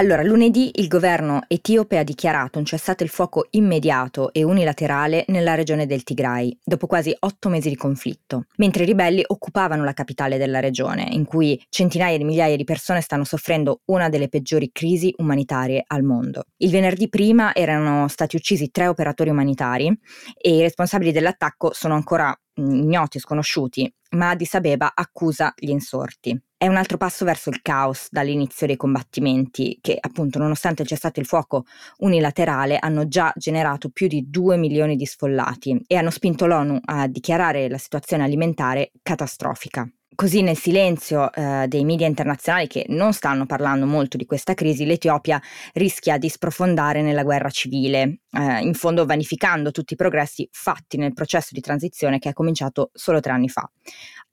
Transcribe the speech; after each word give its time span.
Allora, 0.00 0.22
lunedì 0.22 0.70
il 0.76 0.88
governo 0.88 1.42
etiope 1.46 1.98
ha 1.98 2.02
dichiarato 2.02 2.58
un 2.58 2.64
cessate 2.64 3.04
il 3.04 3.10
fuoco 3.10 3.48
immediato 3.50 4.32
e 4.32 4.42
unilaterale 4.42 5.26
nella 5.28 5.54
regione 5.54 5.84
del 5.84 6.04
Tigray, 6.04 6.58
dopo 6.64 6.86
quasi 6.86 7.14
otto 7.18 7.50
mesi 7.50 7.68
di 7.68 7.76
conflitto, 7.76 8.46
mentre 8.56 8.84
i 8.84 8.86
ribelli 8.86 9.22
occupavano 9.26 9.84
la 9.84 9.92
capitale 9.92 10.38
della 10.38 10.58
regione, 10.58 11.06
in 11.10 11.26
cui 11.26 11.62
centinaia 11.68 12.16
di 12.16 12.24
migliaia 12.24 12.56
di 12.56 12.64
persone 12.64 13.02
stanno 13.02 13.24
soffrendo 13.24 13.82
una 13.88 14.08
delle 14.08 14.30
peggiori 14.30 14.70
crisi 14.72 15.12
umanitarie 15.18 15.84
al 15.86 16.02
mondo. 16.02 16.44
Il 16.56 16.70
venerdì 16.70 17.10
prima 17.10 17.54
erano 17.54 18.08
stati 18.08 18.36
uccisi 18.36 18.70
tre 18.70 18.86
operatori 18.86 19.28
umanitari 19.28 19.94
e 20.34 20.56
i 20.56 20.62
responsabili 20.62 21.12
dell'attacco 21.12 21.74
sono 21.74 21.92
ancora 21.92 22.34
ignoti 22.54 23.18
e 23.18 23.20
sconosciuti, 23.20 23.94
ma 24.12 24.30
Addis 24.30 24.54
Abeba 24.54 24.92
accusa 24.94 25.52
gli 25.54 25.68
insorti. 25.68 26.42
È 26.62 26.68
un 26.68 26.76
altro 26.76 26.98
passo 26.98 27.24
verso 27.24 27.48
il 27.48 27.62
caos 27.62 28.08
dall'inizio 28.10 28.66
dei 28.66 28.76
combattimenti 28.76 29.78
che, 29.80 29.96
appunto, 29.98 30.38
nonostante 30.38 30.82
il 30.82 30.88
cessato 30.88 31.18
il 31.18 31.24
fuoco 31.24 31.64
unilaterale, 32.00 32.76
hanno 32.78 33.08
già 33.08 33.32
generato 33.34 33.88
più 33.88 34.08
di 34.08 34.28
2 34.28 34.58
milioni 34.58 34.94
di 34.94 35.06
sfollati 35.06 35.82
e 35.86 35.96
hanno 35.96 36.10
spinto 36.10 36.44
l'ONU 36.44 36.78
a 36.84 37.06
dichiarare 37.06 37.66
la 37.70 37.78
situazione 37.78 38.24
alimentare 38.24 38.92
catastrofica. 39.02 39.90
Così 40.14 40.42
nel 40.42 40.58
silenzio 40.58 41.32
eh, 41.32 41.64
dei 41.66 41.82
media 41.86 42.06
internazionali 42.06 42.66
che 42.66 42.84
non 42.88 43.14
stanno 43.14 43.46
parlando 43.46 43.86
molto 43.86 44.18
di 44.18 44.26
questa 44.26 44.52
crisi, 44.52 44.84
l'Etiopia 44.84 45.40
rischia 45.72 46.18
di 46.18 46.28
sprofondare 46.28 47.00
nella 47.00 47.22
guerra 47.22 47.48
civile, 47.48 48.18
eh, 48.32 48.60
in 48.60 48.74
fondo 48.74 49.06
vanificando 49.06 49.70
tutti 49.70 49.94
i 49.94 49.96
progressi 49.96 50.46
fatti 50.52 50.98
nel 50.98 51.14
processo 51.14 51.50
di 51.52 51.60
transizione 51.62 52.18
che 52.18 52.28
è 52.28 52.32
cominciato 52.34 52.90
solo 52.92 53.20
tre 53.20 53.32
anni 53.32 53.48
fa. 53.48 53.66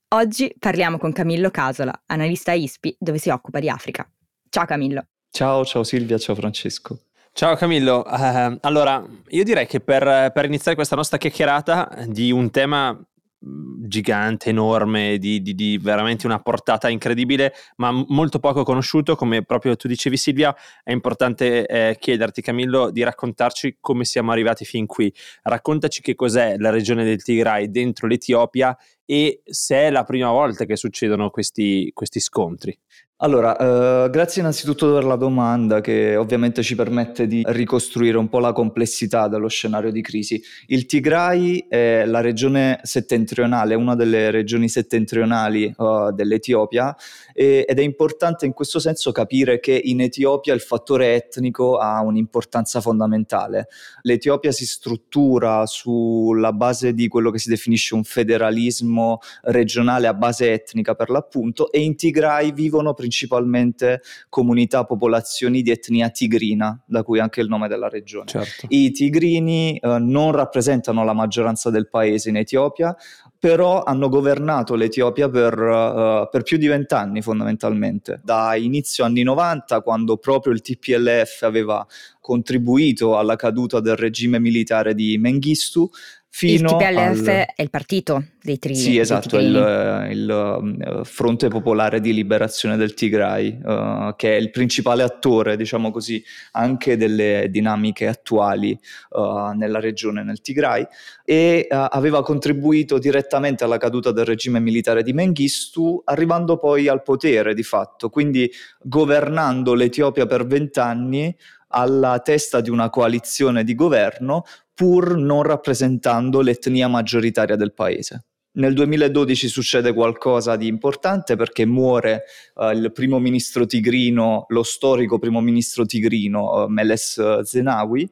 Oggi 0.10 0.56
parliamo 0.58 0.98
con 0.98 1.12
Camillo 1.12 1.50
Casola, 1.50 2.04
analista 2.06 2.54
ISPI, 2.54 2.96
dove 2.98 3.18
si 3.18 3.30
occupa 3.30 3.60
di 3.60 3.68
Africa. 3.68 4.10
Ciao 4.50 4.64
Camillo. 4.64 5.06
Ciao, 5.30 5.66
ciao 5.66 5.84
Silvia, 5.84 6.18
ciao 6.18 6.34
Francesco. 6.34 7.02
Ciao 7.34 7.58
Camillo, 7.58 8.06
uh, 8.08 8.58
allora 8.62 9.06
io 9.28 9.44
direi 9.44 9.68
che 9.68 9.82
per, 9.82 10.32
per 10.32 10.46
iniziare 10.46 10.78
questa 10.78 10.96
nostra 10.96 11.18
chiacchierata 11.18 12.06
di 12.08 12.32
un 12.32 12.50
tema 12.50 12.98
gigante, 13.40 14.50
enorme, 14.50 15.18
di, 15.18 15.42
di, 15.42 15.54
di, 15.54 15.78
veramente 15.78 16.26
una 16.26 16.40
portata 16.40 16.90
incredibile, 16.90 17.54
ma 17.76 17.92
molto 17.92 18.40
poco 18.40 18.64
conosciuto, 18.64 19.16
come 19.16 19.44
proprio 19.44 19.76
tu 19.76 19.88
dicevi 19.88 20.18
Silvia, 20.18 20.56
è 20.84 20.92
importante 20.92 21.66
eh, 21.68 21.98
chiederti 22.00 22.42
Camillo 22.42 22.90
di 22.90 23.04
raccontarci 23.04 23.78
come 23.80 24.06
siamo 24.06 24.32
arrivati 24.32 24.66
fin 24.66 24.86
qui. 24.86 25.14
Raccontaci 25.44 26.02
che 26.02 26.16
cos'è 26.16 26.58
la 26.58 26.70
regione 26.70 27.04
del 27.04 27.22
Tigray 27.22 27.70
dentro 27.70 28.08
l'Etiopia 28.08 28.76
e 29.10 29.42
se 29.46 29.76
è 29.78 29.90
la 29.90 30.04
prima 30.04 30.30
volta 30.32 30.66
che 30.66 30.76
succedono 30.76 31.30
questi, 31.30 31.92
questi 31.94 32.20
scontri. 32.20 32.78
Allora, 33.20 33.58
eh, 33.58 34.12
grazie 34.12 34.42
innanzitutto 34.42 34.94
per 34.94 35.04
la 35.04 35.16
domanda 35.16 35.82
che 35.82 36.16
ovviamente 36.16 36.62
ci 36.62 36.76
permette 36.76 37.26
di 37.26 37.42
ricostruire 37.48 38.16
un 38.16 38.30
po' 38.30 38.38
la 38.38 38.54
complessità 38.54 39.28
dello 39.28 39.48
scenario 39.48 39.90
di 39.90 40.04
crisi. 40.04 40.40
Il 40.68 40.86
Tigray 40.86 41.66
è 41.68 42.06
la 42.06 42.22
regione 42.22 42.80
settentrionale, 42.84 43.74
una 43.74 43.96
delle 43.96 44.30
regioni 44.30 44.70
settentrionali 44.70 45.74
uh, 45.76 46.12
dell'Etiopia 46.12 46.96
e, 47.34 47.66
ed 47.68 47.80
è 47.80 47.82
importante 47.82 48.46
in 48.46 48.54
questo 48.54 48.78
senso 48.78 49.12
capire 49.12 49.60
che 49.60 49.82
in 49.84 50.02
Etiopia 50.02 50.54
il 50.54 50.62
fattore 50.62 51.16
etnico 51.16 51.78
ha 51.78 52.00
un'importanza 52.04 52.82
fondamentale. 52.82 53.68
L'Etiopia 54.04 54.52
si 54.52 54.68
struttura 54.68 55.66
sulla 55.66 56.54
base 56.54 56.94
di 56.94 57.08
quello 57.08 57.32
che 57.32 57.40
si 57.40 57.50
definisce 57.50 57.96
un 57.96 58.04
federalismo 58.04 59.22
regionale 59.42 60.06
a 60.06 60.14
base 60.14 60.52
etnica 60.52 60.94
per 60.94 61.10
l'appunto 61.10 61.72
e 61.72 61.82
in 61.82 61.96
Tigray 61.96 62.54
vivono 62.54 62.90
principalmente 62.90 63.06
principalmente 63.08 64.02
comunità, 64.28 64.84
popolazioni 64.84 65.62
di 65.62 65.72
etnia 65.72 66.10
tigrina, 66.10 66.78
da 66.86 67.04
cui 67.04 67.20
anche 67.20 67.40
il 67.40 67.48
nome 67.48 67.70
della 67.70 67.88
regione. 67.88 68.28
Certo. 68.28 68.66
I 68.70 68.92
tigrini 68.92 69.78
eh, 69.78 69.98
non 70.00 70.34
rappresentano 70.34 71.06
la 71.06 71.14
maggioranza 71.14 71.70
del 71.70 71.88
paese 71.88 72.30
in 72.30 72.36
Etiopia, 72.36 72.94
però 73.40 73.84
hanno 73.84 74.10
governato 74.10 74.76
l'Etiopia 74.76 75.30
per, 75.30 75.58
uh, 75.58 76.28
per 76.30 76.42
più 76.42 76.58
di 76.58 76.68
vent'anni 76.68 77.22
fondamentalmente, 77.22 78.20
da 78.24 78.56
inizio 78.56 79.06
anni 79.06 79.22
90 79.22 79.82
quando 79.82 80.18
proprio 80.18 80.54
il 80.54 80.62
TPLF 80.62 81.44
aveva 81.44 81.86
contribuito 82.20 83.16
alla 83.16 83.36
caduta 83.36 83.80
del 83.80 83.96
regime 83.96 84.40
militare 84.40 84.96
di 84.96 85.18
Mengistu 85.20 85.88
Fino 86.38 86.70
il 86.70 86.78
TPLF 86.78 87.28
al... 87.30 87.46
è 87.56 87.62
il 87.64 87.72
partito 87.72 88.24
dei 88.44 88.60
Tigray. 88.60 88.80
Sì, 88.80 89.00
esatto, 89.00 89.40
il, 89.40 90.08
il, 90.12 91.02
Fronte 91.04 91.48
Popolare 91.48 92.00
di 92.00 92.14
Liberazione 92.14 92.78
del 92.78 92.94
Tigray, 92.94 93.58
uh, 93.60 94.16
che 94.16 94.36
è 94.36 94.40
il 94.40 94.52
principale 94.52 95.02
attore, 95.02 95.58
diciamo 95.58 95.90
così, 95.90 96.24
anche 96.52 96.96
delle 96.96 97.48
dinamiche 97.50 98.06
attuali 98.06 98.80
uh, 99.10 99.50
nella 99.56 99.80
regione, 99.80 100.22
nel 100.22 100.42
Tigray, 100.42 100.86
e 101.26 101.66
uh, 101.68 101.76
aveva 101.90 102.22
contribuito 102.22 103.00
direttamente 103.00 103.64
alla 103.64 103.78
caduta 103.78 104.12
del 104.12 104.26
regime 104.26 104.60
militare 104.60 105.02
di 105.02 105.14
Mengistu, 105.14 106.04
arrivando 106.06 106.60
poi 106.60 106.88
al 106.88 107.02
potere 107.02 107.56
di 107.56 107.64
fatto, 107.64 108.12
quindi 108.12 108.48
governando 108.80 109.74
l'Etiopia 109.74 110.28
per 110.28 110.46
vent'anni 110.46 111.36
alla 111.70 112.20
testa 112.20 112.62
di 112.62 112.70
una 112.70 112.90
coalizione 112.90 113.64
di 113.64 113.76
governo 113.76 114.44
pur 114.78 115.18
non 115.18 115.42
rappresentando 115.42 116.42
l'etnia 116.42 116.88
maggioritaria 116.88 117.56
del 117.56 117.74
paese. 117.74 118.26
Nel 118.58 118.76
2012 118.76 119.48
succede 119.48 119.92
qualcosa 119.92 120.56
di 120.56 120.68
importante 120.68 121.36
perché 121.36 121.66
muore 121.66 122.26
uh, 122.54 122.70
il 122.70 122.92
primo 122.92 123.18
ministro 123.18 123.66
tigrino, 123.66 124.46
lo 124.50 124.62
storico 124.62 125.18
primo 125.18 125.42
ministro 125.42 125.84
tigrino 125.88 126.66
uh, 126.66 126.68
Meles 126.68 127.40
Zenawi 127.42 128.08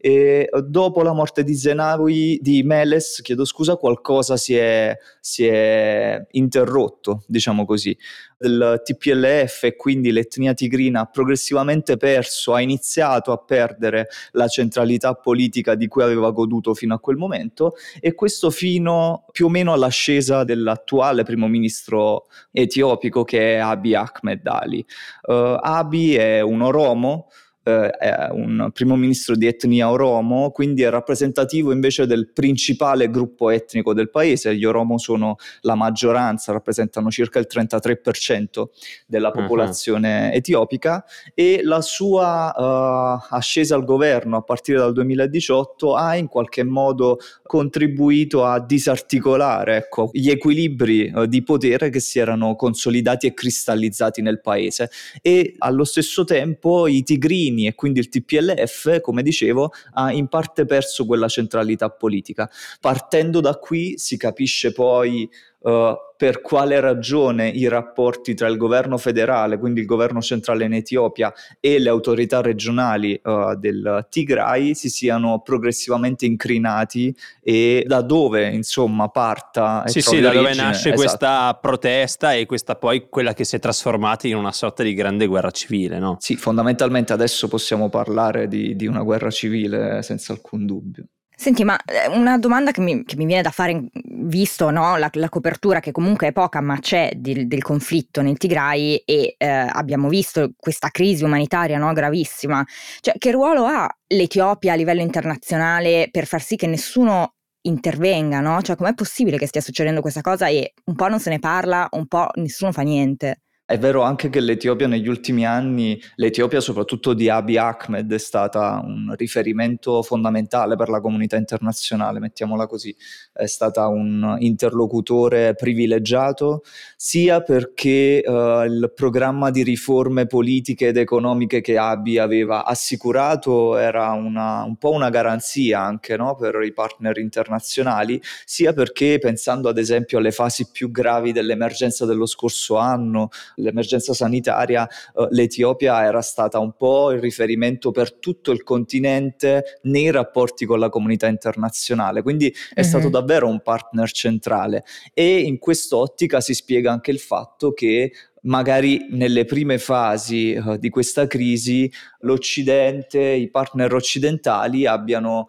e 0.00 0.48
dopo 0.64 1.02
la 1.02 1.12
morte 1.12 1.42
di 1.42 1.54
Zenawi, 1.54 2.38
di 2.40 2.62
Meles, 2.62 3.20
chiedo 3.22 3.44
scusa, 3.44 3.76
qualcosa 3.76 4.36
si 4.36 4.54
è, 4.54 4.96
si 5.20 5.44
è 5.44 6.24
interrotto, 6.32 7.24
diciamo 7.26 7.64
così. 7.64 7.96
Il 8.40 8.80
TPLF 8.84 9.64
e 9.64 9.74
quindi 9.74 10.12
l'etnia 10.12 10.54
tigrina 10.54 11.00
ha 11.00 11.06
progressivamente 11.06 11.96
perso, 11.96 12.54
ha 12.54 12.60
iniziato 12.60 13.32
a 13.32 13.38
perdere 13.38 14.06
la 14.32 14.46
centralità 14.46 15.14
politica 15.14 15.74
di 15.74 15.88
cui 15.88 16.04
aveva 16.04 16.30
goduto 16.30 16.72
fino 16.74 16.94
a 16.94 17.00
quel 17.00 17.16
momento 17.16 17.74
e 18.00 18.14
questo 18.14 18.50
fino 18.50 19.24
più 19.32 19.46
o 19.46 19.48
meno 19.48 19.72
all'ascesa 19.72 20.44
dell'attuale 20.44 21.24
primo 21.24 21.48
ministro 21.48 22.26
etiopico 22.52 23.24
che 23.24 23.54
è 23.54 23.56
Abiy 23.56 23.94
Ahmed 23.94 24.46
Ali. 24.46 24.86
Uh, 25.22 25.58
Abiy 25.60 26.14
è 26.14 26.40
un 26.40 26.62
oromo, 26.62 27.28
eh, 27.68 27.90
è 27.90 28.28
un 28.30 28.70
primo 28.72 28.96
ministro 28.96 29.36
di 29.36 29.46
etnia 29.46 29.90
oromo, 29.90 30.50
quindi 30.50 30.82
è 30.82 30.88
rappresentativo 30.88 31.70
invece 31.70 32.06
del 32.06 32.32
principale 32.32 33.10
gruppo 33.10 33.50
etnico 33.50 33.92
del 33.92 34.08
paese. 34.08 34.56
Gli 34.56 34.64
oromo 34.64 34.96
sono 34.96 35.36
la 35.60 35.74
maggioranza, 35.74 36.52
rappresentano 36.52 37.10
circa 37.10 37.38
il 37.38 37.46
33% 37.52 38.68
della 39.06 39.30
popolazione 39.30 40.28
uh-huh. 40.28 40.36
etiopica 40.36 41.04
e 41.34 41.60
la 41.62 41.82
sua 41.82 42.54
uh, 42.56 43.34
ascesa 43.34 43.74
al 43.74 43.84
governo 43.84 44.38
a 44.38 44.42
partire 44.42 44.78
dal 44.78 44.94
2018 44.94 45.94
ha 45.94 46.16
in 46.16 46.28
qualche 46.28 46.64
modo 46.64 47.18
contribuito 47.42 48.44
a 48.44 48.64
disarticolare 48.64 49.76
ecco, 49.76 50.08
gli 50.12 50.30
equilibri 50.30 51.12
uh, 51.14 51.26
di 51.26 51.42
potere 51.42 51.90
che 51.90 52.00
si 52.00 52.18
erano 52.18 52.56
consolidati 52.56 53.26
e 53.26 53.34
cristallizzati 53.34 54.22
nel 54.22 54.40
paese 54.40 54.90
e 55.20 55.54
allo 55.58 55.84
stesso 55.84 56.24
tempo 56.24 56.86
i 56.86 57.02
tigrini 57.02 57.57
Salvini 57.58 57.66
e 57.66 57.74
quindi 57.74 57.98
il 57.98 58.08
TPLF, 58.08 59.00
come 59.00 59.22
dicevo, 59.22 59.72
ha 59.94 60.12
in 60.12 60.28
parte 60.28 60.64
perso 60.64 61.04
quella 61.04 61.28
centralità 61.28 61.90
politica. 61.90 62.48
Partendo 62.80 63.40
da 63.40 63.56
qui 63.56 63.98
si 63.98 64.16
capisce 64.16 64.72
poi 64.72 65.28
uh, 65.60 65.96
per 66.16 66.40
quale 66.40 66.80
ragione 66.80 67.48
i 67.48 67.68
rapporti 67.68 68.34
tra 68.34 68.48
il 68.48 68.56
governo 68.56 68.98
federale, 68.98 69.56
quindi 69.56 69.80
il 69.80 69.86
governo 69.86 70.20
centrale 70.20 70.64
in 70.64 70.72
Etiopia, 70.72 71.32
e 71.60 71.78
le 71.78 71.88
autorità 71.88 72.40
regionali 72.40 73.18
uh, 73.22 73.54
del 73.54 74.06
Tigray 74.10 74.74
si 74.74 74.88
siano 74.88 75.40
progressivamente 75.42 76.26
incrinati 76.26 77.14
e 77.40 77.84
da 77.86 78.00
dove 78.00 78.48
insomma 78.48 79.08
parta. 79.08 79.84
Sì, 79.86 80.00
sì, 80.00 80.20
da 80.20 80.32
dove 80.32 80.54
nasce 80.54 80.88
esatto. 80.88 80.96
questa 80.96 81.58
protesta 81.60 82.34
e 82.34 82.46
questa 82.46 82.74
poi 82.74 83.08
quella 83.08 83.32
che 83.32 83.44
si 83.44 83.54
è 83.54 83.58
trasformata 83.60 84.26
in 84.26 84.34
una 84.34 84.52
sorta 84.52 84.82
di 84.82 84.94
grande 84.94 85.26
guerra 85.26 85.50
civile, 85.50 86.00
no? 86.00 86.16
Sì, 86.18 86.34
fondamentalmente 86.34 87.12
adesso 87.12 87.46
possiamo 87.46 87.88
parlare 87.88 88.48
di, 88.48 88.74
di 88.74 88.86
una 88.86 89.02
guerra 89.02 89.30
civile 89.30 90.02
senza 90.02 90.32
alcun 90.32 90.66
dubbio. 90.66 91.04
Senti, 91.40 91.62
ma 91.62 91.78
eh, 91.84 92.08
una 92.08 92.36
domanda 92.36 92.72
che 92.72 92.80
mi, 92.80 93.04
che 93.04 93.14
mi 93.14 93.24
viene 93.24 93.42
da 93.42 93.52
fare, 93.52 93.84
visto 94.02 94.70
no, 94.70 94.96
la, 94.96 95.08
la, 95.12 95.28
copertura 95.28 95.78
che 95.78 95.92
comunque 95.92 96.26
è 96.26 96.32
poca, 96.32 96.60
ma 96.60 96.80
c'è 96.80 97.12
del, 97.14 97.46
del 97.46 97.62
conflitto 97.62 98.22
nel 98.22 98.36
Tigray 98.36 98.96
e 99.04 99.36
eh, 99.38 99.46
abbiamo 99.46 100.08
visto 100.08 100.50
questa 100.56 100.88
crisi 100.88 101.22
umanitaria 101.22 101.78
no, 101.78 101.92
gravissima, 101.92 102.66
cioè 102.98 103.16
che 103.18 103.30
ruolo 103.30 103.66
ha 103.66 103.88
l'Etiopia 104.08 104.72
a 104.72 104.76
livello 104.76 105.00
internazionale 105.00 106.08
per 106.10 106.26
far 106.26 106.42
sì 106.42 106.56
che 106.56 106.66
nessuno 106.66 107.34
intervenga, 107.68 108.40
no? 108.40 108.60
Cioè 108.60 108.74
com'è 108.74 108.94
possibile 108.94 109.38
che 109.38 109.46
stia 109.46 109.60
succedendo 109.60 110.00
questa 110.00 110.22
cosa 110.22 110.48
e 110.48 110.74
un 110.86 110.96
po' 110.96 111.06
non 111.06 111.20
se 111.20 111.30
ne 111.30 111.38
parla, 111.38 111.86
un 111.92 112.08
po' 112.08 112.26
nessuno 112.34 112.72
fa 112.72 112.82
niente? 112.82 113.42
È 113.70 113.76
vero 113.78 114.00
anche 114.00 114.30
che 114.30 114.40
l'Etiopia 114.40 114.86
negli 114.86 115.08
ultimi 115.08 115.44
anni, 115.44 116.00
l'Etiopia 116.14 116.58
soprattutto 116.58 117.12
di 117.12 117.28
Abiy 117.28 117.58
Ahmed, 117.58 118.10
è 118.10 118.16
stata 118.16 118.80
un 118.82 119.12
riferimento 119.14 120.02
fondamentale 120.02 120.74
per 120.74 120.88
la 120.88 121.02
comunità 121.02 121.36
internazionale, 121.36 122.18
mettiamola 122.18 122.66
così, 122.66 122.96
è 123.30 123.44
stata 123.44 123.86
un 123.88 124.36
interlocutore 124.38 125.52
privilegiato, 125.54 126.62
sia 126.96 127.42
perché 127.42 128.22
uh, 128.24 128.62
il 128.62 128.90
programma 128.94 129.50
di 129.50 129.62
riforme 129.62 130.24
politiche 130.26 130.86
ed 130.86 130.96
economiche 130.96 131.60
che 131.60 131.76
Abiy 131.76 132.16
aveva 132.16 132.64
assicurato 132.64 133.76
era 133.76 134.12
una, 134.12 134.62
un 134.62 134.78
po' 134.78 134.92
una 134.92 135.10
garanzia 135.10 135.82
anche 135.82 136.16
no, 136.16 136.36
per 136.36 136.58
i 136.62 136.72
partner 136.72 137.18
internazionali, 137.18 138.18
sia 138.46 138.72
perché 138.72 139.18
pensando 139.18 139.68
ad 139.68 139.76
esempio 139.76 140.16
alle 140.16 140.32
fasi 140.32 140.70
più 140.72 140.90
gravi 140.90 141.32
dell'emergenza 141.32 142.06
dello 142.06 142.24
scorso 142.24 142.78
anno, 142.78 143.28
l'emergenza 143.58 144.12
sanitaria, 144.12 144.86
eh, 144.86 145.26
l'Etiopia 145.30 146.04
era 146.04 146.20
stata 146.20 146.58
un 146.58 146.72
po' 146.76 147.10
il 147.12 147.20
riferimento 147.20 147.90
per 147.90 148.14
tutto 148.14 148.50
il 148.50 148.62
continente 148.62 149.78
nei 149.82 150.10
rapporti 150.10 150.64
con 150.64 150.78
la 150.78 150.88
comunità 150.88 151.26
internazionale, 151.26 152.22
quindi 152.22 152.52
è 152.72 152.80
uh-huh. 152.80 152.86
stato 152.86 153.08
davvero 153.08 153.48
un 153.48 153.60
partner 153.60 154.10
centrale 154.10 154.84
e 155.12 155.40
in 155.40 155.58
quest'ottica 155.58 156.40
si 156.40 156.54
spiega 156.54 156.90
anche 156.90 157.10
il 157.10 157.18
fatto 157.18 157.72
che 157.72 158.12
magari 158.42 159.08
nelle 159.10 159.44
prime 159.44 159.78
fasi 159.78 160.54
uh, 160.54 160.76
di 160.76 160.88
questa 160.90 161.26
crisi 161.26 161.90
l'Occidente, 162.20 163.20
i 163.20 163.50
partner 163.50 163.92
occidentali 163.94 164.86
abbiano 164.86 165.48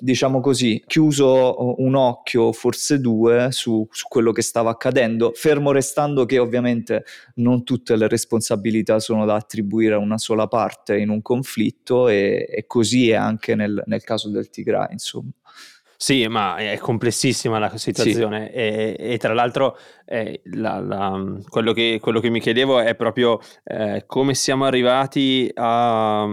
diciamo 0.00 0.40
così, 0.40 0.82
chiuso 0.86 1.80
un 1.80 1.94
occhio, 1.94 2.52
forse 2.52 3.00
due, 3.00 3.48
su, 3.50 3.86
su, 3.90 4.06
quello 4.08 4.32
che 4.32 4.42
stava 4.42 4.70
accadendo, 4.70 5.32
fermo 5.34 5.72
restando 5.72 6.24
che 6.24 6.38
ovviamente 6.38 7.04
non 7.36 7.64
tutte 7.64 7.96
le 7.96 8.08
responsabilità 8.08 8.98
sono 8.98 9.24
da 9.24 9.34
attribuire 9.34 9.94
a 9.94 9.98
una 9.98 10.18
sola 10.18 10.48
parte 10.48 10.98
in 10.98 11.10
un 11.10 11.22
conflitto 11.22 12.08
e, 12.08 12.46
e 12.50 12.66
così 12.66 13.10
è 13.10 13.14
anche 13.14 13.54
nel, 13.54 13.82
nel 13.86 14.02
caso 14.02 14.28
del 14.30 14.50
Tigray, 14.50 14.88
insomma. 14.92 15.30
Sì, 16.02 16.26
ma 16.28 16.56
è 16.56 16.78
complessissima 16.78 17.58
la 17.58 17.76
situazione 17.76 18.46
sì. 18.46 18.56
e, 18.56 18.96
e, 18.98 19.18
tra 19.18 19.34
l'altro 19.34 19.76
eh, 20.06 20.40
la, 20.44 20.80
la, 20.80 21.22
quello, 21.46 21.74
che, 21.74 21.98
quello, 22.00 22.20
che, 22.20 22.30
mi 22.30 22.40
chiedevo 22.40 22.80
è 22.80 22.94
proprio 22.94 23.38
eh, 23.64 24.04
come 24.06 24.34
siamo 24.34 24.64
arrivati 24.64 25.50
a 25.52 26.26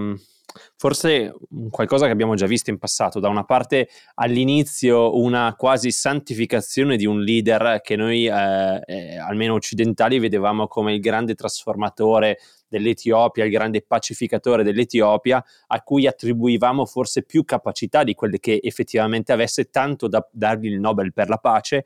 forse 0.75 1.33
qualcosa 1.69 2.05
che 2.05 2.11
abbiamo 2.11 2.35
già 2.35 2.45
visto 2.45 2.69
in 2.69 2.77
passato. 2.77 3.19
Da 3.19 3.29
una 3.29 3.43
parte 3.43 3.89
all'inizio 4.15 5.17
una 5.17 5.55
quasi 5.55 5.91
santificazione 5.91 6.97
di 6.97 7.05
un 7.05 7.21
leader 7.21 7.81
che 7.81 7.95
noi, 7.95 8.27
eh, 8.27 8.81
eh, 8.85 9.17
almeno 9.17 9.53
occidentali, 9.53 10.19
vedevamo 10.19 10.67
come 10.67 10.93
il 10.93 10.99
grande 10.99 11.35
trasformatore 11.35 12.39
dell'Etiopia, 12.67 13.45
il 13.45 13.51
grande 13.51 13.81
pacificatore 13.81 14.63
dell'Etiopia, 14.63 15.43
a 15.67 15.81
cui 15.81 16.05
attribuivamo 16.05 16.85
forse 16.85 17.23
più 17.23 17.45
capacità 17.45 18.03
di 18.03 18.13
quelle 18.13 18.39
che 18.39 18.59
effettivamente 18.61 19.31
avesse, 19.31 19.69
tanto 19.69 20.07
da 20.07 20.27
dargli 20.31 20.67
il 20.67 20.79
Nobel 20.79 21.13
per 21.13 21.29
la 21.29 21.37
pace, 21.37 21.85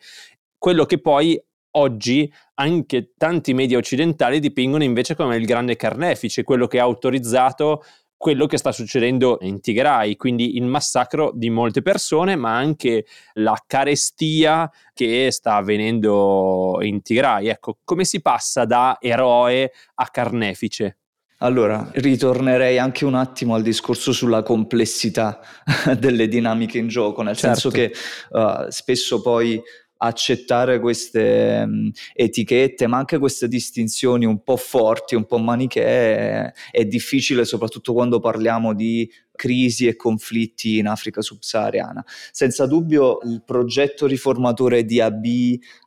quello 0.58 0.86
che 0.86 1.00
poi 1.00 1.42
oggi 1.72 2.32
anche 2.56 3.14
tanti 3.18 3.54
media 3.54 3.78
occidentali 3.78 4.40
dipingono 4.40 4.84
invece 4.84 5.16
come 5.16 5.36
il 5.36 5.46
grande 5.46 5.76
carnefice, 5.76 6.44
quello 6.44 6.68
che 6.68 6.80
ha 6.80 6.84
autorizzato 6.84 7.84
quello 8.22 8.46
che 8.46 8.58
sta 8.58 8.72
succedendo 8.72 9.40
in 9.42 9.62
Tigray, 9.62 10.16
quindi 10.16 10.56
il 10.56 10.66
massacro 10.66 11.32
di 11.34 11.50
molte 11.50 11.82
persone, 11.82 12.36
ma 12.36 12.56
anche 12.56 13.08
la 13.34 13.58
carestia 13.66 14.72
che 14.94 15.32
sta 15.32 15.56
avvenendo 15.56 16.78
in 16.82 17.02
Tigray. 17.02 17.48
Ecco, 17.48 17.80
come 17.84 18.06
si 18.06 18.22
passa 18.22 18.66
da 18.66 19.00
eroe 19.02 19.72
a 19.96 20.06
carnefice? 20.12 20.98
Allora, 21.40 21.90
ritornerei 21.94 22.78
anche 22.78 23.06
un 23.06 23.16
attimo 23.16 23.56
al 23.56 23.64
discorso 23.64 24.12
sulla 24.12 24.44
complessità 24.44 25.40
delle 25.98 26.28
dinamiche 26.28 26.78
in 26.78 26.90
gioco, 26.90 27.24
nel 27.24 27.36
certo. 27.36 27.72
senso 27.72 27.76
che 27.76 27.92
uh, 28.38 28.70
spesso 28.70 29.20
poi 29.24 29.60
accettare 30.04 30.80
queste 30.80 31.64
um, 31.66 31.92
etichette, 32.14 32.88
ma 32.88 32.98
anche 32.98 33.18
queste 33.20 33.48
distinzioni 33.48 34.26
un 34.26 34.44
po' 34.44 34.58
forti, 34.58 35.16
un 35.16 35.26
po' 35.26 35.38
manichee, 35.38 36.54
è 36.72 36.86
difficile 36.86 37.46
soprattutto 37.46 37.94
quando 37.94 38.20
parliamo 38.20 38.74
di 38.74 39.10
crisi 39.42 39.88
e 39.88 39.96
conflitti 39.96 40.78
in 40.78 40.86
Africa 40.86 41.20
subsahariana. 41.24 42.06
Senza 42.32 42.68
dubbio 42.68 43.18
il 43.24 43.42
progetto 43.44 44.06
riformatore 44.06 44.86
di 44.86 45.02
AB 45.02 45.26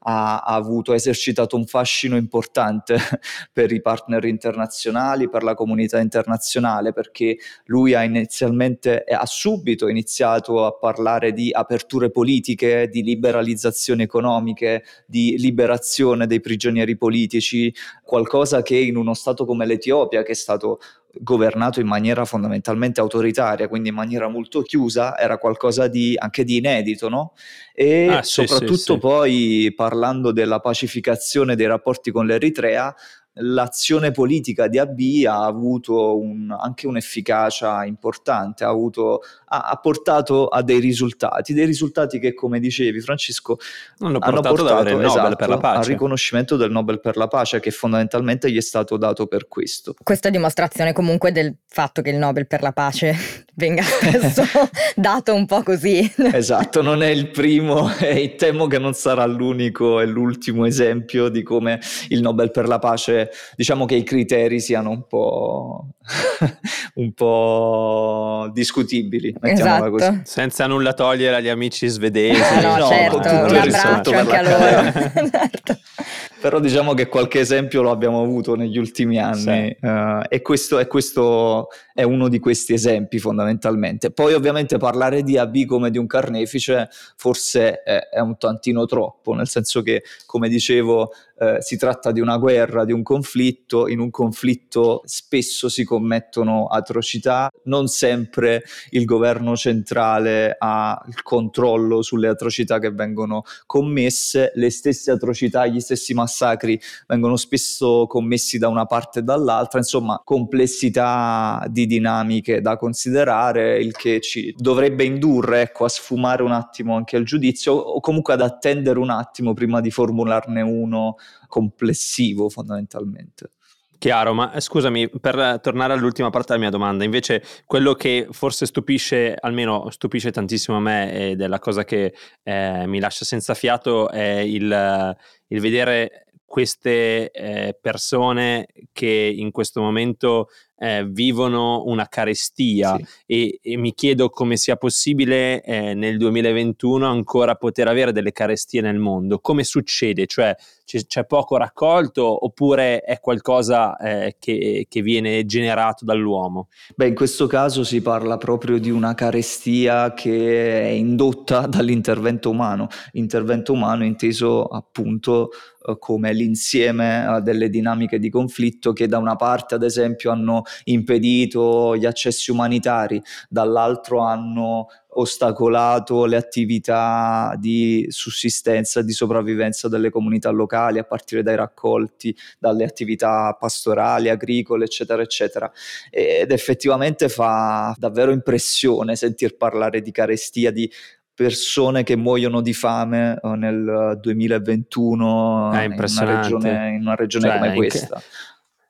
ha, 0.07 0.41
ha 0.41 0.55
avuto, 0.57 0.91
ha 0.91 0.97
esercitato 0.97 1.55
un 1.55 1.65
fascino 1.65 2.17
importante 2.17 2.97
per 3.53 3.71
i 3.71 3.81
partner 3.81 4.25
internazionali, 4.25 5.29
per 5.29 5.45
la 5.45 5.55
comunità 5.55 6.01
internazionale, 6.01 6.93
perché 6.93 7.37
lui 7.67 7.95
ha 7.95 8.03
inizialmente, 8.03 9.05
ha 9.05 9.25
subito 9.25 9.87
iniziato 9.87 10.67
a 10.67 10.73
parlare 10.73 11.33
di 11.33 11.53
aperture 11.53 12.11
politiche, 12.11 12.89
di 12.89 13.05
liberalizzazioni 13.05 14.03
economiche, 14.03 14.83
di 15.07 15.37
liberazione 15.39 16.27
dei 16.27 16.41
prigionieri 16.41 16.97
politici, 16.97 17.73
qualcosa 18.05 18.63
che 18.63 18.77
in 18.77 18.97
uno 18.97 19.15
stato 19.15 19.45
come 19.45 19.67
l'Etiopia, 19.67 20.23
che 20.23 20.33
è 20.33 20.37
stato 20.37 20.79
governato 21.21 21.81
in 21.81 21.87
maniera 21.87 22.25
fondamentalmente 22.25 23.01
autoritaria, 23.01 23.69
quindi 23.69 23.89
in 23.89 23.95
maniera 23.95 24.29
molto 24.29 24.63
chiusa, 24.63 25.19
era 25.19 25.39
qualcosa 25.39 25.89
di, 25.89 26.15
anche 26.19 26.45
di 26.45 26.57
inedito, 26.57 27.09
no? 27.09 27.33
E 27.73 28.09
ah, 28.09 28.23
soprattutto 28.23 28.77
sì, 28.77 28.93
sì, 28.93 28.99
poi 28.99 29.73
parlando 29.75 30.33
della 30.33 30.61
pacificazione 30.61 31.57
dei 31.57 31.67
rapporti 31.67 32.11
con 32.11 32.27
l'Eritrea, 32.27 32.95
l'azione 33.39 34.13
politica 34.13 34.69
di 34.69 34.79
AB 34.79 35.01
ha 35.27 35.45
avuto 35.45 36.19
un, 36.19 36.55
anche 36.57 36.87
un'efficacia 36.87 37.85
importante, 37.85 38.63
ha, 38.63 38.69
avuto, 38.69 39.23
ha, 39.47 39.63
ha, 39.63 39.77
portato 39.77 40.47
a 40.47 40.63
dei 40.63 40.79
risultati, 40.79 41.53
dei 41.53 41.67
risultati 41.67 42.21
che 42.21 42.33
come 42.33 42.61
dicevi 42.61 43.01
Francesco 43.01 43.59
hanno 43.99 44.19
portato, 44.21 44.49
hanno 44.49 44.57
portato 44.57 44.89
il 44.89 44.97
Nobel 44.97 45.07
esatto, 45.07 45.37
per 45.37 45.49
la 45.49 45.59
pace. 45.59 45.79
al 45.79 45.85
riconoscimento 45.85 46.57
del 46.57 46.71
Nobel 46.71 47.01
per 47.01 47.17
la 47.17 47.27
pace 47.27 47.59
che 47.59 47.73
fondamentalmente 47.73 48.51
gli 48.51 48.57
è 48.57 48.63
stato 48.63 48.97
dato 48.97 49.27
per 49.27 49.49
questo. 49.49 49.95
Questa 50.01 50.29
è 50.29 50.31
dimostrazione 50.31 50.93
comunque 50.93 51.33
del 51.33 51.57
fatto 51.67 52.03
che 52.03 52.11
il 52.11 52.17
Nobel 52.17 52.47
per 52.47 52.63
la 52.63 52.73
pace 52.73 53.17
venga 53.55 53.83
spesso 53.83 54.43
dato 54.95 55.35
un 55.35 55.47
po' 55.47 55.63
così. 55.65 56.09
Esatto, 56.17 56.83
non 56.83 57.03
è 57.03 57.09
il 57.09 57.31
primo 57.31 57.93
e 57.99 58.37
temo 58.37 58.69
che 58.69 58.79
non 58.79 58.95
sarà 58.95 59.27
l'unico 59.27 60.01
e 60.01 60.07
l'ultimo 60.07 60.67
esempio 60.67 61.29
di 61.29 61.43
come 61.43 61.81
il 62.11 62.21
Nobel 62.21 62.53
per 62.53 62.69
la 62.69 62.79
pace 62.79 63.24
diciamo 63.57 63.85
che 63.85 63.95
i 63.95 64.03
criteri 64.03 64.61
siano 64.61 64.91
un 64.91 65.07
po', 65.07 65.87
un 66.95 67.13
po 67.13 68.51
discutibili, 68.53 69.35
esatto. 69.41 69.91
così. 69.91 70.21
Senza 70.25 70.67
nulla 70.67 70.93
togliere 70.93 71.37
agli 71.37 71.49
amici 71.49 71.87
svedesi. 71.89 72.41
Ah, 72.41 72.61
no, 72.61 72.77
no, 72.77 72.89
certo, 72.89 73.17
un 73.17 73.57
abbraccio 73.57 74.13
anche 74.13 74.37
a 74.37 74.43
loro. 74.43 74.93
certo. 75.31 75.79
Però 76.41 76.61
diciamo 76.61 76.95
che 76.95 77.09
qualche 77.09 77.41
esempio 77.41 77.83
lo 77.83 77.91
abbiamo 77.91 78.23
avuto 78.23 78.55
negli 78.55 78.79
ultimi 78.79 79.19
anni 79.19 79.75
sì. 79.81 79.87
uh, 79.87 80.21
e, 80.29 80.43
questo, 80.43 80.79
e 80.79 80.87
questo 80.87 81.69
è 81.95 82.03
uno 82.03 82.29
di 82.29 82.39
questi 82.39 82.75
esempi 82.75 83.19
fondamentalmente. 83.19 84.11
Poi 84.11 84.35
ovviamente 84.35 84.77
parlare 84.77 85.23
di 85.23 85.39
AB 85.39 85.65
come 85.65 85.91
di 85.91 85.99
un 85.99 86.07
carnefice 86.07 86.89
forse 87.17 87.83
è, 87.83 88.09
è 88.11 88.21
un 88.21 88.37
tantino 88.37 88.85
troppo, 88.85 89.33
nel 89.33 89.49
senso 89.49 89.83
che 89.83 90.03
come 90.27 90.49
dicevo 90.49 91.13
eh, 91.37 91.57
si 91.61 91.77
tratta 91.77 92.13
di 92.13 92.21
una 92.21 92.37
guerra, 92.39 92.85
di 92.85 92.93
un 92.93 93.03
conflitto, 93.03 93.89
in 93.89 93.99
un 93.99 94.11
conflitto 94.11 95.03
spesso 95.05 95.69
si 95.69 95.85
commettono 95.85 96.67
atrocità, 96.67 97.51
non 97.65 97.89
sempre 97.89 98.63
il 98.91 99.05
governo 99.05 99.57
centrale 99.57 100.55
ha 100.59 101.03
il 101.09 101.23
controllo 101.23 102.03
sulle 102.03 102.29
atrocità 102.29 102.79
che 102.79 102.91
vengono 102.91 103.43
commesse, 103.67 104.53
le 104.55 104.71
stesse 104.71 105.11
atrocità, 105.11 105.67
gli 105.67 105.81
stessi 105.81 106.15
massacri 106.15 106.81
vengono 107.07 107.37
spesso 107.37 108.07
commessi 108.07 108.59
da 108.59 108.69
una 108.69 108.87
parte 108.87 109.19
e 109.19 109.23
dall'altra, 109.23 109.79
insomma 109.79 110.21
complessità 110.23 111.67
di 111.69 111.87
dinamiche 111.87 112.61
da 112.61 112.77
considerare, 112.77 113.79
il 113.79 113.93
che 113.93 114.21
ci 114.21 114.55
dovrebbe 114.57 115.05
indurre 115.05 115.63
ecco, 115.63 115.85
a 115.85 115.89
sfumare 115.89 116.43
un 116.43 116.53
attimo 116.53 116.95
anche 116.95 117.17
il 117.17 117.25
giudizio 117.25 117.73
o 117.75 118.01
comunque 118.01 118.35
ad 118.35 118.41
attendere 118.41 118.99
un 118.99 119.11
attimo 119.11 119.53
prima 119.53 119.81
di 119.81 119.91
formularne 119.91 120.61
uno 120.61 121.17
complessivo 121.47 122.49
fondamentalmente. 122.49 123.51
Chiaro, 123.99 124.35
ma 124.35 124.53
eh, 124.53 124.61
scusami, 124.61 125.09
per 125.09 125.61
tornare 125.63 125.95
all'ultima 125.95 126.29
parte 126.29 126.49
della 126.49 126.61
mia 126.61 126.71
domanda, 126.71 127.05
invece 127.05 127.43
quello 127.65 127.95
che 127.95 128.27
forse 128.31 128.67
stupisce, 128.67 129.35
almeno 129.35 129.89
stupisce 129.89 130.31
tantissimo 130.31 130.77
a 130.77 130.81
me 130.81 131.31
ed 131.31 131.41
è 131.41 131.47
la 131.47 131.59
cosa 131.59 131.85
che 131.85 132.15
eh, 132.43 132.87
mi 132.87 133.01
lascia 133.01 133.25
senza 133.25 133.55
fiato, 133.55 134.11
è 134.11 134.41
il, 134.41 135.17
il 135.47 135.61
vedere 135.61 136.27
queste 136.45 137.31
eh, 137.31 137.79
persone 137.81 138.67
che 138.93 139.33
in 139.35 139.51
questo 139.51 139.81
momento 139.81 140.49
eh, 140.85 141.07
vivono 141.09 141.85
una 141.87 142.07
carestia 142.09 142.97
sì. 142.97 143.07
e, 143.25 143.59
e, 143.63 143.77
mi 143.79 143.95
chiedo 143.95 144.29
come 144.29 144.59
sia 144.59 144.77
possibile 144.77 145.63
eh, 145.63 145.95
nel 145.95 146.19
2021 146.19 147.07
ancora 147.07 147.55
poter 147.55 147.89
avere 147.89 148.13
delle 148.13 148.33
carestie 148.33 148.83
nel 148.83 148.99
mondo. 148.99 149.39
Come 149.39 149.65
succede? 149.65 150.27
Cioè 150.27 150.55
c- 150.85 151.07
c'è 151.07 151.25
poco 151.25 151.57
raccolto 151.57 152.45
oppure 152.45 153.01
è 153.01 153.19
qualcosa 153.21 153.97
eh, 153.97 154.37
che, 154.39 154.87
che, 154.89 155.01
viene 155.01 155.47
generato 155.47 156.05
dall'uomo? 156.05 156.69
Beh, 156.95 157.09
in 157.09 157.15
questo 157.15 157.47
caso 157.47 157.83
si 157.83 158.03
parla 158.03 158.37
proprio 158.37 158.79
di 158.79 158.91
una 158.91 159.15
carestia 159.15 160.13
che 160.13 160.83
è 160.83 160.89
indotta 160.89 161.65
dall'intervento 161.67 162.51
umano, 162.51 162.89
intervento 163.13 163.73
umano 163.73 164.05
inteso 164.05 164.67
appunto 164.67 165.51
eh, 165.87 165.97
come 165.99 166.33
l'insieme 166.33 167.41
delle 167.43 167.69
dinamiche 167.69 168.19
di 168.19 168.31
conflitto 168.31 168.93
che 168.93 169.07
da 169.07 169.19
una 169.19 169.37
parte 169.37 169.75
ad 169.75 169.83
esempio 169.83 170.31
hanno 170.31 170.63
impedito 170.85 171.97
gli 171.97 172.07
accessi 172.07 172.51
umanitari, 172.51 173.23
dall'altro 173.49 174.21
hanno 174.21 174.89
ostacolato 175.17 176.25
le 176.25 176.37
attività 176.37 177.55
di 177.59 178.07
sussistenza, 178.09 179.03
di 179.03 179.13
sopravvivenza 179.13 179.89
delle 179.89 180.11
comunità 180.11 180.51
locali 180.51 180.99
a 180.99 181.05
partire 181.05 181.43
dai 181.43 181.57
raccolti, 181.57 182.37
dalle 182.59 182.85
attività 182.85 183.57
pastorali, 183.59 184.29
agricole, 184.29 184.85
eccetera, 184.85 185.23
eccetera. 185.23 185.71
Ed 186.11 186.51
effettivamente 186.51 187.29
fa 187.29 187.95
davvero 187.97 188.33
impressione 188.33 189.17
sentir 189.17 189.57
parlare 189.57 190.01
di 190.01 190.11
carestia, 190.11 190.71
di 190.71 190.91
persone 191.35 192.05
che 192.05 192.17
muoiono 192.17 192.61
di 192.61 192.73
fame 192.73 193.37
uh, 193.43 193.55
nel 193.55 194.19
2021 194.21 195.71
in 195.83 195.93
una 195.93 196.41
regione, 196.41 196.95
in 196.95 197.01
una 197.01 197.17
regione 197.17 197.49
cioè, 197.49 197.59
come 197.59 197.75
questa. 197.75 198.23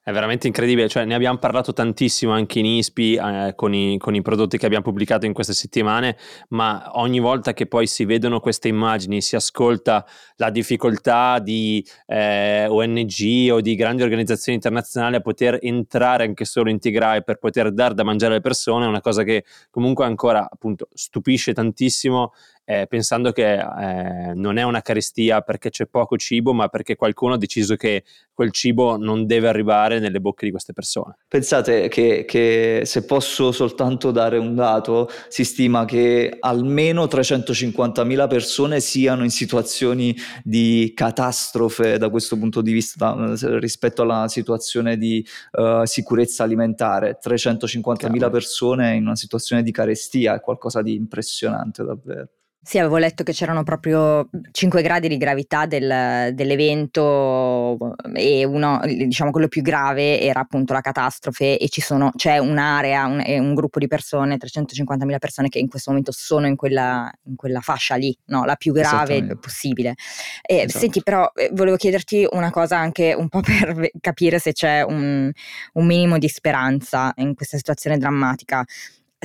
È 0.06 0.12
veramente 0.12 0.46
incredibile, 0.46 0.86
cioè, 0.86 1.06
ne 1.06 1.14
abbiamo 1.14 1.38
parlato 1.38 1.72
tantissimo 1.72 2.30
anche 2.30 2.58
in 2.58 2.66
ISPI 2.66 3.14
eh, 3.14 3.52
con, 3.56 3.72
i, 3.72 3.96
con, 3.96 4.14
i, 4.14 4.20
prodotti 4.20 4.58
che 4.58 4.66
abbiamo 4.66 4.84
pubblicato 4.84 5.24
in 5.24 5.32
queste 5.32 5.54
settimane, 5.54 6.18
ma 6.48 6.90
ogni 6.96 7.20
volta 7.20 7.54
che 7.54 7.64
poi 7.64 7.86
si 7.86 8.04
vedono 8.04 8.38
queste 8.38 8.68
immagini, 8.68 9.22
si 9.22 9.34
ascolta 9.34 10.04
la 10.36 10.50
difficoltà 10.50 11.38
di 11.38 11.82
eh, 12.04 12.66
ONG 12.68 13.50
o 13.50 13.62
di 13.62 13.74
grandi 13.76 14.02
organizzazioni 14.02 14.58
internazionali 14.58 15.16
a 15.16 15.20
poter 15.20 15.56
entrare 15.62 16.24
anche 16.24 16.44
solo 16.44 16.68
in 16.68 16.78
Tigray 16.78 17.24
per 17.24 17.38
poter 17.38 17.72
dar 17.72 17.94
da 17.94 18.04
mangiare 18.04 18.32
alle 18.34 18.42
persone, 18.42 18.84
è 18.84 18.88
una 18.88 19.00
cosa 19.00 19.22
che 19.22 19.46
comunque 19.70 20.04
ancora 20.04 20.46
appunto 20.50 20.86
stupisce 20.92 21.54
tantissimo 21.54 22.34
eh, 22.64 22.86
pensando 22.88 23.32
che 23.32 23.54
eh, 23.54 24.32
non 24.34 24.56
è 24.56 24.62
una 24.62 24.80
carestia 24.80 25.42
perché 25.42 25.70
c'è 25.70 25.86
poco 25.86 26.16
cibo, 26.16 26.54
ma 26.54 26.68
perché 26.68 26.96
qualcuno 26.96 27.34
ha 27.34 27.38
deciso 27.38 27.76
che 27.76 28.04
quel 28.32 28.50
cibo 28.52 28.96
non 28.96 29.26
deve 29.26 29.48
arrivare 29.48 30.00
nelle 30.00 30.20
bocche 30.20 30.46
di 30.46 30.50
queste 30.50 30.72
persone. 30.72 31.18
Pensate 31.28 31.88
che, 31.88 32.24
che 32.26 32.82
se 32.84 33.04
posso 33.04 33.52
soltanto 33.52 34.10
dare 34.10 34.38
un 34.38 34.54
dato, 34.54 35.08
si 35.28 35.44
stima 35.44 35.84
che 35.84 36.36
almeno 36.40 37.04
350.000 37.04 38.28
persone 38.28 38.80
siano 38.80 39.22
in 39.22 39.30
situazioni 39.30 40.16
di 40.42 40.92
catastrofe 40.94 41.98
da 41.98 42.08
questo 42.08 42.36
punto 42.36 42.60
di 42.60 42.72
vista 42.72 43.34
rispetto 43.58 44.02
alla 44.02 44.26
situazione 44.28 44.96
di 44.96 45.24
uh, 45.52 45.84
sicurezza 45.84 46.42
alimentare. 46.42 47.18
350.000 47.22 48.30
persone 48.30 48.94
in 48.94 49.04
una 49.04 49.16
situazione 49.16 49.62
di 49.62 49.70
carestia 49.70 50.34
è 50.34 50.40
qualcosa 50.40 50.82
di 50.82 50.94
impressionante 50.94 51.84
davvero. 51.84 52.28
Sì, 52.64 52.78
avevo 52.78 52.96
letto 52.96 53.24
che 53.24 53.32
c'erano 53.32 53.62
proprio 53.62 54.26
5 54.50 54.80
gradi 54.80 55.06
di 55.06 55.18
gravità 55.18 55.66
del, 55.66 56.32
dell'evento 56.32 57.76
e 58.14 58.42
uno, 58.46 58.80
diciamo 58.86 59.30
quello 59.30 59.48
più 59.48 59.60
grave 59.60 60.18
era 60.18 60.40
appunto 60.40 60.72
la 60.72 60.80
catastrofe 60.80 61.58
e 61.58 61.68
ci 61.68 61.82
sono, 61.82 62.10
c'è 62.16 62.38
un'area, 62.38 63.04
un, 63.04 63.22
un 63.26 63.54
gruppo 63.54 63.78
di 63.78 63.86
persone, 63.86 64.38
350.000 64.38 65.18
persone 65.18 65.48
che 65.50 65.58
in 65.58 65.68
questo 65.68 65.90
momento 65.90 66.10
sono 66.10 66.46
in 66.46 66.56
quella, 66.56 67.12
in 67.24 67.36
quella 67.36 67.60
fascia 67.60 67.96
lì, 67.96 68.16
no? 68.28 68.46
la 68.46 68.56
più 68.56 68.72
grave 68.72 69.36
possibile. 69.36 69.94
E, 70.40 70.60
esatto. 70.60 70.78
Senti, 70.78 71.02
però 71.02 71.30
eh, 71.34 71.50
volevo 71.52 71.76
chiederti 71.76 72.26
una 72.30 72.50
cosa 72.50 72.78
anche 72.78 73.12
un 73.12 73.28
po' 73.28 73.40
per 73.44 73.90
capire 74.00 74.38
se 74.38 74.52
c'è 74.52 74.80
un, 74.80 75.30
un 75.74 75.86
minimo 75.86 76.16
di 76.16 76.28
speranza 76.28 77.12
in 77.16 77.34
questa 77.34 77.58
situazione 77.58 77.98
drammatica 77.98 78.64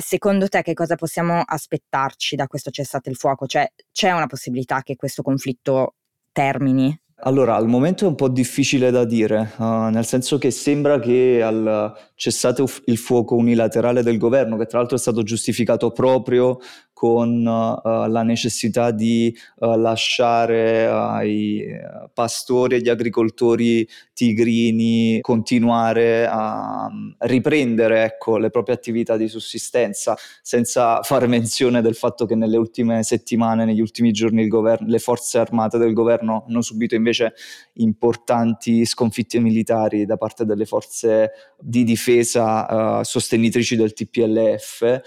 secondo 0.00 0.48
te 0.48 0.62
che 0.62 0.74
cosa 0.74 0.96
possiamo 0.96 1.42
aspettarci 1.44 2.36
da 2.36 2.46
questo 2.46 2.70
cessate 2.70 3.10
il 3.10 3.16
fuoco? 3.16 3.46
Cioè 3.46 3.70
c'è 3.92 4.10
una 4.10 4.26
possibilità 4.26 4.82
che 4.82 4.96
questo 4.96 5.22
conflitto 5.22 5.94
termini? 6.32 6.98
Allora, 7.22 7.54
al 7.54 7.68
momento 7.68 8.06
è 8.06 8.08
un 8.08 8.14
po' 8.14 8.30
difficile 8.30 8.90
da 8.90 9.04
dire, 9.04 9.52
uh, 9.58 9.88
nel 9.90 10.06
senso 10.06 10.38
che 10.38 10.50
sembra 10.50 10.98
che 10.98 11.42
al 11.42 11.94
cessate 12.14 12.64
il 12.86 12.96
fuoco 12.96 13.34
unilaterale 13.34 14.02
del 14.02 14.16
governo, 14.16 14.56
che 14.56 14.64
tra 14.64 14.78
l'altro 14.78 14.96
è 14.96 15.00
stato 15.00 15.22
giustificato 15.22 15.90
proprio 15.90 16.58
con 17.00 17.46
uh, 17.46 17.80
la 18.10 18.22
necessità 18.22 18.90
di 18.90 19.34
uh, 19.60 19.74
lasciare 19.78 20.86
ai 20.86 21.64
pastori 22.12 22.74
e 22.74 22.76
agli 22.76 22.90
agricoltori 22.90 23.88
tigrini 24.12 25.18
continuare 25.22 26.26
a 26.26 26.88
um, 26.90 27.14
riprendere 27.20 28.04
ecco, 28.04 28.36
le 28.36 28.50
proprie 28.50 28.74
attività 28.74 29.16
di 29.16 29.28
sussistenza, 29.28 30.14
senza 30.42 31.00
fare 31.00 31.26
menzione 31.26 31.80
del 31.80 31.94
fatto 31.94 32.26
che 32.26 32.34
nelle 32.34 32.58
ultime 32.58 33.02
settimane, 33.02 33.64
negli 33.64 33.80
ultimi 33.80 34.12
giorni 34.12 34.46
governo, 34.46 34.86
le 34.86 34.98
forze 34.98 35.38
armate 35.38 35.78
del 35.78 35.94
governo 35.94 36.44
hanno 36.46 36.60
subito 36.60 36.94
invece 36.94 37.32
importanti 37.76 38.84
sconfitte 38.84 39.40
militari 39.40 40.04
da 40.04 40.18
parte 40.18 40.44
delle 40.44 40.66
forze 40.66 41.30
di 41.58 41.82
difesa 41.82 42.98
uh, 42.98 43.02
sostenitrici 43.04 43.74
del 43.74 43.94
TPLF. 43.94 45.00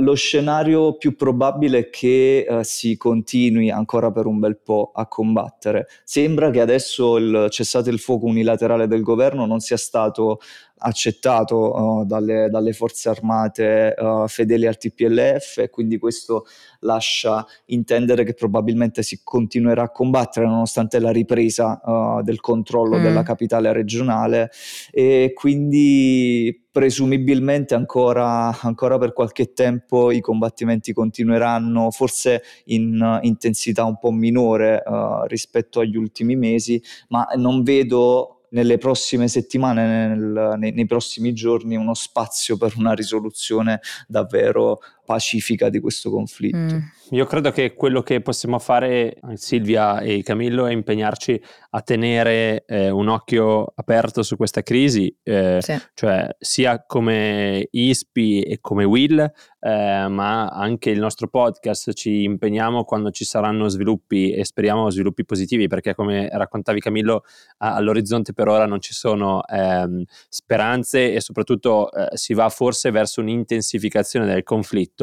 Lo 0.00 0.14
scenario 0.14 0.98
più 0.98 1.16
probabile 1.16 1.37
è 1.74 1.90
che 1.90 2.46
uh, 2.48 2.62
si 2.62 2.96
continui 2.96 3.70
ancora 3.70 4.10
per 4.10 4.26
un 4.26 4.38
bel 4.38 4.58
po' 4.58 4.90
a 4.94 5.06
combattere. 5.06 5.86
Sembra 6.04 6.50
che 6.50 6.60
adesso 6.60 7.16
il 7.16 7.46
cessate 7.50 7.90
il 7.90 7.98
fuoco 7.98 8.26
unilaterale 8.26 8.86
del 8.86 9.02
governo 9.02 9.46
non 9.46 9.60
sia 9.60 9.76
stato 9.76 10.40
accettato 10.78 11.56
uh, 11.56 12.04
dalle, 12.04 12.48
dalle, 12.50 12.72
forze 12.72 13.08
armate 13.08 13.94
uh, 13.96 14.26
fedeli 14.26 14.66
al 14.66 14.76
TPLF 14.76 15.58
e 15.58 15.70
quindi 15.70 15.98
questo 15.98 16.46
lascia 16.80 17.44
intendere 17.66 18.24
che 18.24 18.34
probabilmente 18.34 19.02
si 19.02 19.20
continuerà 19.22 19.84
a 19.84 19.90
combattere 19.90 20.46
nonostante 20.46 20.98
la 21.00 21.10
ripresa 21.10 21.80
uh, 21.84 22.22
del 22.22 22.40
controllo 22.40 22.98
mm. 22.98 23.02
della 23.02 23.22
capitale 23.22 23.72
regionale 23.72 24.50
e 24.90 25.32
quindi 25.34 26.66
presumibilmente 26.78 27.74
ancora, 27.74 28.56
ancora, 28.60 28.98
per 28.98 29.12
qualche 29.12 29.52
tempo 29.52 30.12
i 30.12 30.20
combattimenti 30.20 30.92
continueranno, 30.92 31.90
forse 31.90 32.42
in 32.66 33.18
intensità 33.22 33.84
un 33.84 33.98
po' 33.98 34.12
minore 34.12 34.80
uh, 34.86 35.24
rispetto 35.26 35.80
agli 35.80 35.96
ultimi 35.96 36.36
mesi, 36.36 36.80
ma 37.08 37.26
non 37.34 37.64
vedo 37.64 38.37
nelle 38.50 38.78
prossime 38.78 39.28
settimane, 39.28 40.08
nel, 40.08 40.54
nei, 40.58 40.72
nei, 40.72 40.86
prossimi 40.86 41.32
giorni, 41.32 41.76
uno 41.76 41.94
spazio 41.94 42.56
per 42.56 42.74
una 42.76 42.92
risoluzione 42.92 43.80
davvero 44.06 44.78
pacifica 45.08 45.70
di 45.70 45.80
questo 45.80 46.10
conflitto. 46.10 46.74
Mm. 46.74 46.78
Io 47.12 47.24
credo 47.24 47.50
che 47.50 47.72
quello 47.72 48.02
che 48.02 48.20
possiamo 48.20 48.58
fare, 48.58 49.16
Silvia 49.36 50.00
e 50.00 50.22
Camillo, 50.22 50.66
è 50.66 50.72
impegnarci 50.72 51.40
a 51.70 51.80
tenere 51.80 52.64
eh, 52.66 52.90
un 52.90 53.08
occhio 53.08 53.72
aperto 53.74 54.22
su 54.22 54.36
questa 54.36 54.62
crisi, 54.62 55.16
eh, 55.22 55.60
sì. 55.62 55.80
cioè 55.94 56.28
sia 56.38 56.84
come 56.86 57.66
ISPI 57.70 58.42
e 58.42 58.58
come 58.60 58.84
Will, 58.84 59.18
eh, 59.18 60.06
ma 60.08 60.48
anche 60.48 60.90
il 60.90 60.98
nostro 61.00 61.28
podcast 61.28 61.94
ci 61.94 62.24
impegniamo 62.24 62.84
quando 62.84 63.10
ci 63.10 63.24
saranno 63.24 63.68
sviluppi 63.68 64.32
e 64.32 64.44
speriamo 64.44 64.90
sviluppi 64.90 65.24
positivi, 65.24 65.68
perché 65.68 65.94
come 65.94 66.28
raccontavi 66.30 66.80
Camillo, 66.80 67.22
a, 67.58 67.76
all'orizzonte 67.76 68.34
per 68.34 68.48
ora 68.48 68.66
non 68.66 68.82
ci 68.82 68.92
sono 68.92 69.46
ehm, 69.46 70.04
speranze 70.28 71.14
e 71.14 71.22
soprattutto 71.22 71.90
eh, 71.90 72.14
si 72.16 72.34
va 72.34 72.50
forse 72.50 72.90
verso 72.90 73.22
un'intensificazione 73.22 74.26
del 74.26 74.42
conflitto. 74.42 74.97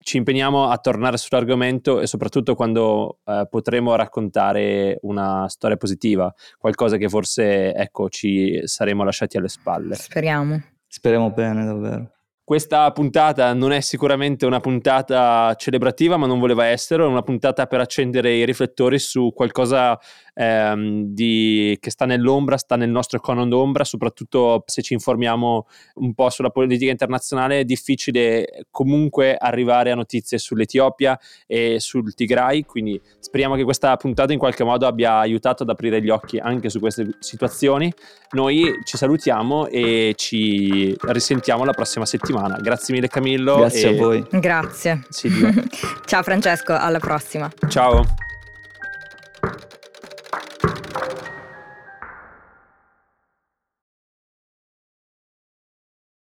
Ci 0.00 0.16
impegniamo 0.16 0.68
a 0.68 0.78
tornare 0.78 1.16
sull'argomento 1.16 1.46
argomento 1.48 2.00
e 2.00 2.06
soprattutto 2.06 2.54
quando 2.54 3.18
eh, 3.24 3.46
potremo 3.50 3.94
raccontare 3.94 4.98
una 5.02 5.48
storia 5.48 5.76
positiva, 5.76 6.32
qualcosa 6.58 6.96
che 6.96 7.08
forse 7.08 7.74
ecco, 7.74 8.08
ci 8.08 8.60
saremo 8.64 9.04
lasciati 9.04 9.36
alle 9.36 9.48
spalle. 9.48 9.94
Speriamo. 9.94 10.62
Speriamo 10.86 11.30
bene, 11.30 11.64
davvero. 11.64 12.12
Questa 12.48 12.90
puntata 12.92 13.52
non 13.52 13.72
è 13.72 13.80
sicuramente 13.80 14.46
una 14.46 14.58
puntata 14.58 15.54
celebrativa, 15.56 16.16
ma 16.16 16.26
non 16.26 16.38
voleva 16.38 16.64
essere, 16.64 17.02
è 17.02 17.06
una 17.06 17.20
puntata 17.20 17.66
per 17.66 17.80
accendere 17.80 18.32
i 18.32 18.46
riflettori 18.46 18.98
su 18.98 19.32
qualcosa 19.34 19.98
ehm, 20.38 21.02
di, 21.06 21.76
che 21.80 21.90
sta 21.90 22.06
nell'ombra, 22.06 22.56
sta 22.56 22.76
nel 22.76 22.90
nostro 22.90 23.18
cono 23.18 23.46
d'ombra, 23.46 23.82
soprattutto 23.82 24.62
se 24.66 24.82
ci 24.82 24.92
informiamo 24.92 25.66
un 25.94 26.14
po' 26.14 26.30
sulla 26.30 26.50
politica 26.50 26.92
internazionale, 26.92 27.60
è 27.60 27.64
difficile 27.64 28.66
comunque 28.70 29.36
arrivare 29.36 29.90
a 29.90 29.96
notizie 29.96 30.38
sull'Etiopia 30.38 31.18
e 31.46 31.80
sul 31.80 32.14
Tigray, 32.14 32.64
quindi 32.64 33.00
speriamo 33.18 33.56
che 33.56 33.64
questa 33.64 33.96
puntata 33.96 34.32
in 34.32 34.38
qualche 34.38 34.62
modo 34.62 34.86
abbia 34.86 35.18
aiutato 35.18 35.64
ad 35.64 35.70
aprire 35.70 36.00
gli 36.00 36.10
occhi 36.10 36.38
anche 36.38 36.70
su 36.70 36.78
queste 36.78 37.16
situazioni. 37.18 37.92
Noi 38.30 38.78
ci 38.84 38.96
salutiamo 38.96 39.66
e 39.66 40.12
ci 40.16 40.94
risentiamo 41.00 41.64
la 41.64 41.72
prossima 41.72 42.04
settimana. 42.04 42.58
Grazie 42.60 42.94
mille 42.94 43.08
Camillo. 43.08 43.56
Grazie 43.56 43.88
a 43.88 43.92
voi. 43.92 44.24
Grazie. 44.30 45.04
Sì, 45.08 45.30
Ciao 46.04 46.22
Francesco, 46.22 46.74
alla 46.74 46.98
prossima. 46.98 47.50
Ciao. 47.68 48.27